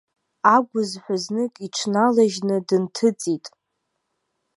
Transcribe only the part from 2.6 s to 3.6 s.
дынҭыҵит.